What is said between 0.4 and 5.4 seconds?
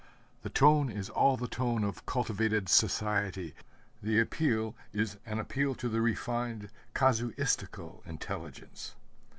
The tone is all the tone of cultivated society, the appeal is an